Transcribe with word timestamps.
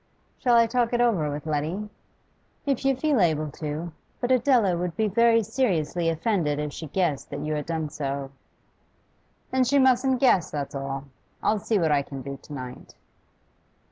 'Shall 0.39 0.55
I 0.55 0.65
talk 0.65 0.93
it 0.93 0.99
over 0.99 1.29
with 1.29 1.45
Letty?' 1.45 1.87
'If 2.65 2.83
you 2.85 2.95
feel 2.95 3.19
able 3.21 3.51
to. 3.51 3.91
But 4.19 4.31
Adela 4.31 4.75
would 4.75 4.95
be 4.97 5.07
very 5.07 5.43
seriously 5.43 6.09
offended 6.09 6.57
if 6.57 6.73
she 6.73 6.87
guessed 6.87 7.29
that 7.29 7.41
you 7.45 7.53
had 7.53 7.67
done 7.67 7.87
so.' 7.89 8.31
'Then 9.51 9.63
she 9.63 9.77
mustn't 9.77 10.19
guess, 10.19 10.49
that's 10.49 10.73
all. 10.73 11.03
I'll 11.43 11.59
see 11.59 11.77
what 11.77 11.91
I 11.91 12.01
can 12.01 12.23
do 12.23 12.39
to 12.41 12.51
night. 12.51 12.95